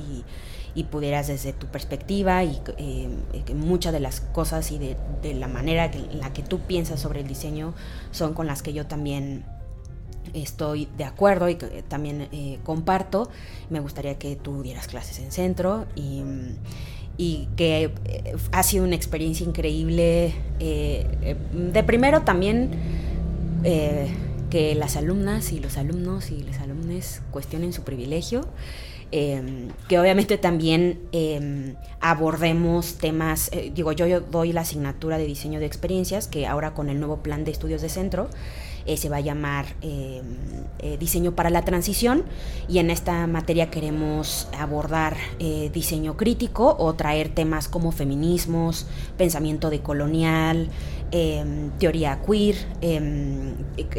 [0.90, 3.08] pudieras desde tu perspectiva y eh,
[3.52, 7.26] muchas de las cosas y de, la manera en la que tú piensas sobre el
[7.26, 7.74] diseño
[8.12, 9.44] son con las que yo también
[10.34, 11.56] estoy de acuerdo y
[11.88, 12.28] también
[12.62, 13.28] comparto.
[13.70, 16.56] Me gustaría que tú dieras clases en centro y mm,
[17.18, 20.32] y que eh, ha sido una experiencia increíble.
[20.60, 22.70] Eh, eh, de primero también
[24.50, 28.46] que las alumnas y los alumnos y los alumnos cuestionen su privilegio.
[29.10, 31.00] que obviamente también
[32.00, 36.88] abordemos temas, digo, yo, yo doy la asignatura de diseño de experiencias, que ahora con
[36.88, 38.30] el nuevo plan de estudios de centro,
[38.88, 40.22] eh, se va a llamar eh,
[40.78, 42.24] eh, Diseño para la Transición
[42.68, 45.16] y en esta materia queremos abordar
[45.72, 48.86] diseño crítico o traer temas como feminismos,
[49.18, 50.68] pensamiento decolonial,
[51.78, 52.56] teoría queer.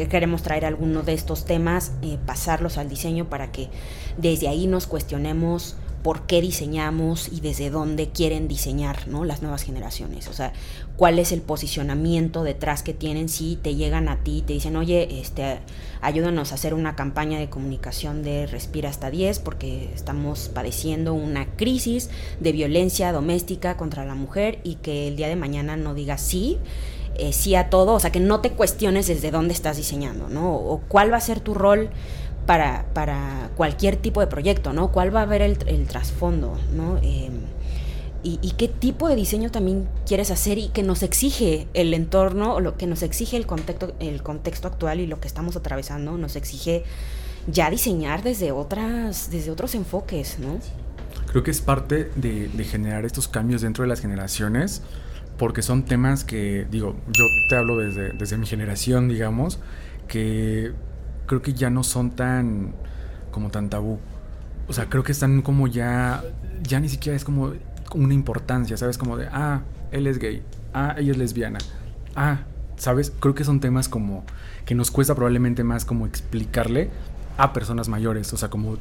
[0.08, 1.92] queremos traer algunos de estos temas,
[2.26, 3.68] pasarlos al diseño para que
[4.16, 9.24] desde ahí nos cuestionemos por qué diseñamos y desde dónde quieren diseñar ¿no?
[9.24, 10.28] las nuevas generaciones.
[10.28, 10.52] O sea,
[10.96, 14.76] cuál es el posicionamiento detrás que tienen si te llegan a ti y te dicen,
[14.76, 15.58] oye, este,
[16.00, 21.46] ayúdanos a hacer una campaña de comunicación de Respira hasta 10 porque estamos padeciendo una
[21.56, 22.10] crisis
[22.40, 26.58] de violencia doméstica contra la mujer y que el día de mañana no digas sí.
[27.16, 30.54] Eh, sí a todo, o sea, que no te cuestiones desde dónde estás diseñando, ¿no?
[30.54, 31.90] O cuál va a ser tu rol
[32.46, 34.90] para, para cualquier tipo de proyecto, ¿no?
[34.92, 36.98] ¿Cuál va a haber el, el trasfondo, ¿no?
[37.02, 37.40] Em,
[38.22, 42.60] y, qué tipo de diseño también quieres hacer y que nos exige el entorno, o
[42.60, 46.36] lo que nos exige el contexto, el contexto actual y lo que estamos atravesando, nos
[46.36, 46.84] exige
[47.46, 50.58] ya diseñar desde otras, desde otros enfoques, ¿no?
[51.28, 54.82] Creo que es parte de, de generar estos cambios dentro de las generaciones,
[55.38, 59.60] porque son temas que, digo, yo te hablo desde, desde mi generación, digamos,
[60.08, 60.72] que
[61.30, 62.72] creo que ya no son tan
[63.30, 64.00] como tan tabú.
[64.66, 66.24] O sea, creo que están como ya
[66.60, 67.52] ya ni siquiera es como
[67.94, 68.98] una importancia, ¿sabes?
[68.98, 69.60] Como de, ah,
[69.92, 70.42] él es gay,
[70.74, 71.60] ah, ella es lesbiana,
[72.16, 72.40] ah,
[72.76, 73.12] ¿sabes?
[73.20, 74.24] Creo que son temas como
[74.66, 76.90] que nos cuesta probablemente más como explicarle
[77.36, 78.76] a personas mayores, o sea, como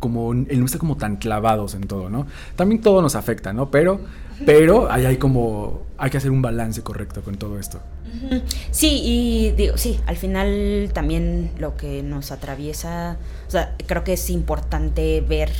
[0.00, 2.26] como el no está como tan clavados en todo, ¿no?
[2.56, 3.70] También todo nos afecta, ¿no?
[3.70, 4.00] Pero
[4.44, 7.78] pero ahí hay como hay que hacer un balance correcto con todo esto.
[8.70, 14.14] Sí, y digo, sí, al final también lo que nos atraviesa, o sea, creo que
[14.14, 15.50] es importante ver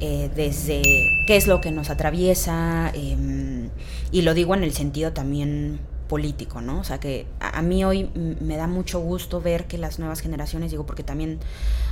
[0.00, 0.82] eh, desde
[1.26, 3.70] qué es lo que nos atraviesa, em,
[4.12, 6.80] y lo digo en el sentido también político, ¿no?
[6.80, 10.70] O sea que a, mí hoy me da mucho gusto ver que las nuevas generaciones,
[10.70, 11.38] digo, porque también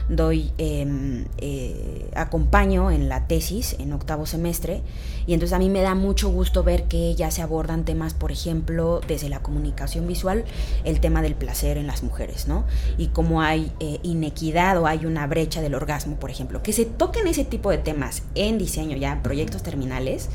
[0.09, 4.83] doy, em, eh, acompaño en la tesis en octavo semestre,
[5.27, 8.31] y entonces a mí me da mucho gusto ver que ya se abordan temas, por
[8.31, 10.44] ejemplo, desde la comunicación visual,
[10.85, 12.64] el tema del placer en las mujeres, ¿no?
[12.98, 16.85] Y cómo hay eh, inequidad o hay una brecha del orgasmo, por ejemplo, que se
[16.85, 20.29] toquen ese tipo de temas en diseño ya, proyectos terminales,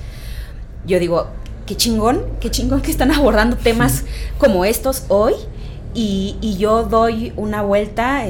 [0.85, 1.27] yo digo,
[1.69, 4.03] qué chingón, qué chingón que están abordando temas
[4.39, 5.36] como estos hoy.
[5.93, 8.23] Y, yo doy una vuelta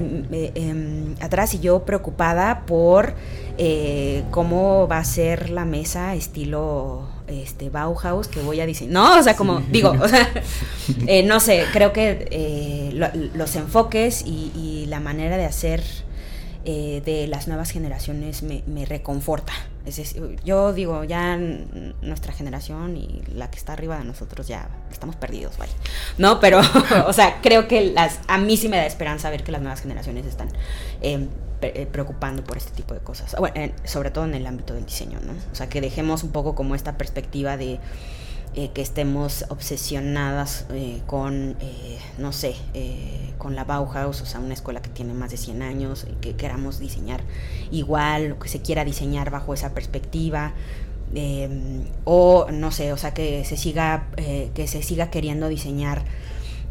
[1.21, 3.13] atrás y yo preocupada por
[3.57, 8.89] eh, cómo va a ser la mesa estilo este Bauhaus que voy a decir.
[8.89, 10.29] No, o sea, como digo, o sea,
[11.07, 12.91] eh, no sé, creo que eh,
[13.33, 15.81] los enfoques y, la manera de hacer
[16.65, 19.53] de las nuevas generaciones me, me reconforta
[20.43, 21.37] yo digo, ya
[22.01, 25.73] nuestra generación y la que está arriba de nosotros ya estamos perdidos, vaya.
[26.17, 26.61] No, pero,
[27.07, 29.81] o sea, creo que las, a mí sí me da esperanza ver que las nuevas
[29.81, 30.49] generaciones están
[31.01, 31.27] em,
[31.61, 33.35] eh, preocupando por este tipo de cosas.
[33.83, 35.33] sobre todo en el ámbito del diseño, ¿no?
[35.51, 37.79] O sea, que dejemos un poco como esta perspectiva de
[38.55, 42.55] eh, que estemos obsesionadas eh, con, eh, no sé,
[43.37, 46.35] con la Bauhaus, o sea, una escuela que tiene más de 100 años, y que
[46.35, 47.21] queramos diseñar
[47.71, 50.53] igual, o que se quiera diseñar bajo esa perspectiva.
[52.05, 56.03] o no sé, o sea que se siga que se siga queriendo diseñar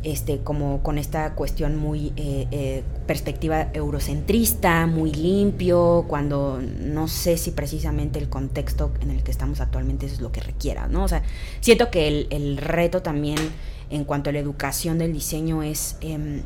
[0.05, 7.37] este, como con esta cuestión muy eh, eh, perspectiva eurocentrista, muy limpio, cuando no sé
[7.37, 11.03] si precisamente el contexto en el que estamos actualmente es lo que requiera, ¿no?
[11.03, 11.25] O sea,
[11.61, 13.39] siento que el, reto también
[13.91, 16.43] en cuanto a la educación del diseño es, em,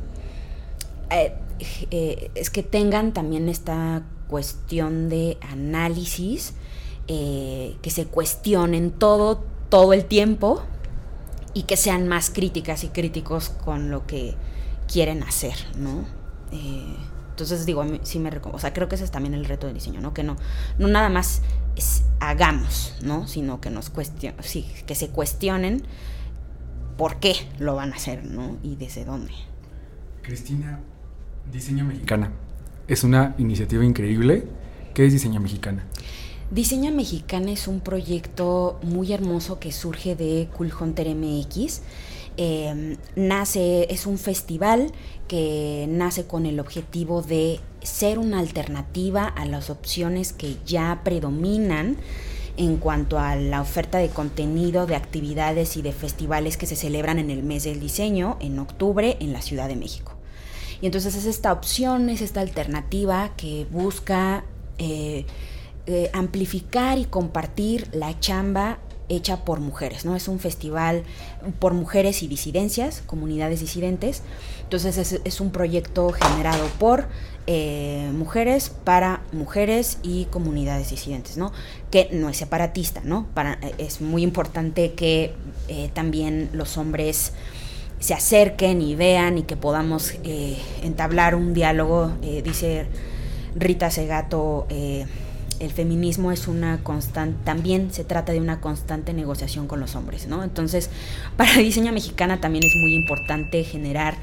[1.10, 6.54] eh, es que tengan también esta cuestión de análisis,
[7.06, 10.62] que se cuestionen todo, todo el tiempo,
[11.54, 14.34] y que sean más críticas y críticos con lo que
[14.90, 16.04] quieren hacer, ¿no?
[16.52, 16.96] Eh,
[17.30, 20.00] entonces digo, sí me o sea, creo que ese es también el reto del diseño,
[20.00, 20.12] ¿no?
[20.12, 20.36] Que no,
[20.78, 21.42] no nada más
[22.20, 23.26] hagamos, ¿no?
[23.26, 25.82] Sino que nos cuestion sí, que se cuestionen
[26.96, 28.58] por qué lo van a hacer, ¿no?
[28.62, 29.32] Y desde dónde.
[30.22, 30.80] Cristina,
[31.50, 32.30] Diseño Mexicana.
[32.86, 34.44] Es una iniciativa increíble.
[34.94, 35.84] ¿Qué es Diseño Mexicana?
[36.52, 41.80] Diseña Mexicana es un proyecto muy hermoso que surge de Cool Hunter MX.
[42.36, 44.92] Em, nace, es un festival
[45.28, 51.96] que nace con el objetivo de ser una alternativa a las opciones que ya predominan
[52.58, 57.18] en cuanto a la oferta de contenido, de actividades y de festivales que se celebran
[57.18, 60.12] en el mes del diseño en octubre en la Ciudad de México.
[60.82, 64.44] Y entonces es esta opción, es esta alternativa que busca
[64.76, 65.24] eh,
[65.84, 70.14] eh, amplificar y compartir la chamba hecha por mujeres, ¿no?
[70.14, 71.02] Es un festival
[71.58, 74.22] por mujeres y disidencias, comunidades disidentes.
[74.62, 77.08] Entonces es, un proyecto generado por
[77.48, 81.50] eh, mujeres para mujeres y comunidades disidentes, ¿no?
[81.90, 83.26] Que no es separatista, ¿no?
[83.34, 85.34] Para, eh, es muy importante que
[85.94, 87.32] también los hombres
[87.98, 90.14] se acerquen y vean y que podamos
[90.80, 92.12] entablar un diálogo,
[92.44, 92.86] dice
[93.56, 94.68] Rita Segato
[95.62, 100.26] el feminismo es una constante, también se trata de una constante negociación con los hombres,
[100.26, 100.42] ¿no?
[100.42, 100.90] Entonces,
[101.36, 104.16] para Diseño Mexicana también es muy importante generar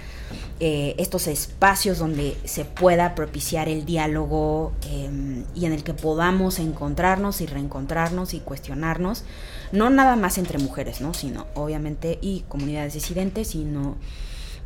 [0.60, 6.60] eh, estos espacios donde se pueda propiciar el diálogo em, y en el que podamos
[6.60, 9.24] encontrarnos y reencontrarnos y cuestionarnos,
[9.72, 11.14] no nada más entre mujeres, ¿no?
[11.14, 13.96] Sino, obviamente, y comunidades disidentes, sino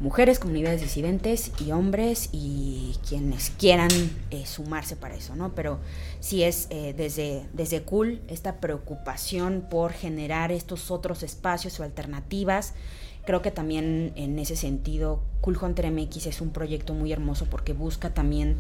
[0.04, 3.90] mujeres, comunidades disidentes y hombres y quienes quieran
[4.32, 5.56] eh, sumarse para eso, ¿no?
[5.56, 5.80] Pero
[6.20, 12.74] sí es eh, desde, desde Cool esta preocupación por generar estos otros espacios o alternativas.
[13.26, 17.72] Creo que también en ese sentido Cool Hunter MX es un proyecto muy hermoso porque
[17.72, 18.58] busca también,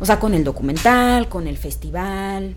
[0.00, 2.56] o sea, con el documental, con el festival,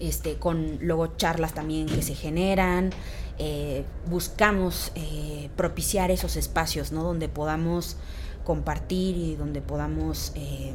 [0.00, 2.90] este, con luego charlas también que se generan,
[3.38, 7.04] eh, buscamos eh, propiciar esos espacios, ¿no?
[7.04, 7.96] Donde podamos
[8.44, 10.72] compartir y donde podamos eh,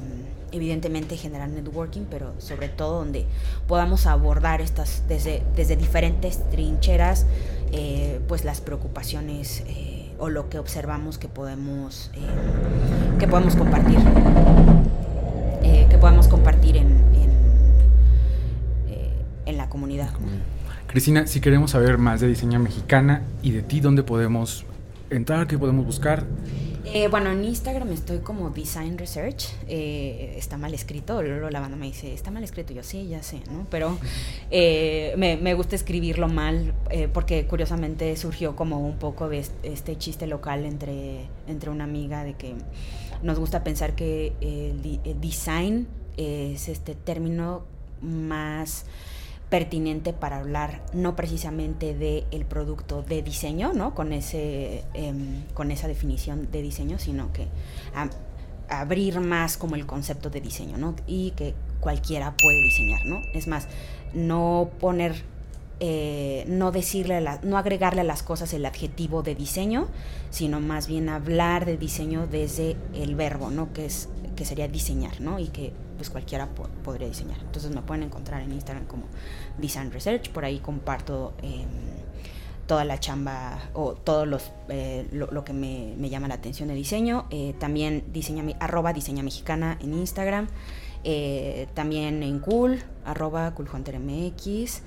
[0.54, 3.26] evidentemente generar networking, pero sobre todo donde
[3.68, 7.26] podamos abordar estas desde, desde diferentes trincheras,
[8.28, 9.64] pues las preocupaciones
[10.20, 12.12] o lo que observamos que podemos
[13.18, 13.98] que podemos compartir,
[15.90, 17.43] que podamos compartir en, en
[19.52, 20.10] la comunidad.
[20.88, 24.66] Cristina, si queremos saber más de diseño mexicana y de ti, ¿dónde podemos
[25.10, 25.48] entrar?
[25.48, 26.26] ¿Qué podemos buscar?
[26.86, 29.48] Eh, bueno, en Instagram estoy como Design Research.
[29.68, 31.24] Eh, está mal escrito.
[31.24, 32.74] Luego la banda me dice, está mal escrito.
[32.74, 33.66] Yo sí, ya sé, ¿no?
[33.72, 33.98] Pero
[34.52, 36.74] eh, me, gusta escribirlo mal
[37.14, 42.34] porque curiosamente surgió como un poco de este chiste local entre, entre una amiga de
[42.34, 42.54] que
[43.24, 45.88] nos gusta pensar que el design
[46.18, 47.64] es este término
[48.02, 48.86] más
[49.54, 53.94] pertinente para hablar no precisamente del el producto de diseño, ¿no?
[53.94, 57.46] Con, ese, em, con esa definición de diseño, sino que
[58.68, 60.96] abrir más como el concepto de diseño, ¿no?
[61.06, 63.22] Y que cualquiera puede diseñar, ¿no?
[63.36, 63.68] Es más,
[64.16, 65.22] no poner,
[65.80, 69.88] eh, no decirle, no agregarle a las cosas el adjetivo de diseño,
[70.32, 73.72] sino más bien hablar de diseño desde el verbo, ¿no?
[73.72, 75.38] Que, es, que sería diseñar, ¿no?
[75.38, 75.74] Y que
[76.04, 76.50] pues cualquiera
[76.84, 77.38] podría diseñar.
[77.40, 79.04] Entonces me pueden encontrar en Instagram como
[79.58, 81.66] Design Research, por ahí comparto em,
[82.68, 87.26] toda la chamba o todo los, eh, lo, que me, llama la atención de diseño.
[87.30, 90.48] Eh, también diseña, arroba diseña mexicana en Instagram.
[91.06, 94.82] Eh, también en cool, arroba coolhuntermx.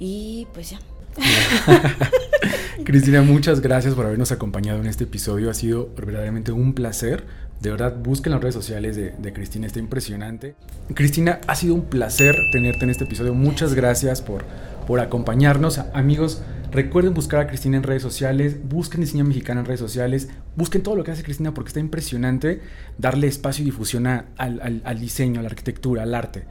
[0.00, 0.80] Y pues ya.
[2.84, 5.50] Cristina, muchas gracias por habernos acompañado en este episodio.
[5.50, 7.45] Ha sido verdaderamente un placer.
[7.60, 10.54] De verdad, busquen las redes sociales de, Cristina, está impresionante.
[10.94, 13.34] Cristina, ha sido un placer tenerte en este episodio.
[13.34, 14.44] Muchas gracias por,
[14.86, 15.78] por acompañarnos.
[15.94, 20.82] Amigos, recuerden buscar a Cristina en redes sociales, busquen Diseño Mexicano en redes sociales, busquen
[20.82, 22.60] todo lo que hace Cristina porque está impresionante
[22.98, 26.44] darle espacio y difusión al, al diseño, a la arquitectura, al arte.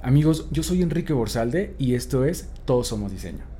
[0.00, 3.51] Amigos, yo soy Enrique Borsalde y esto es Todos Somos Diseño.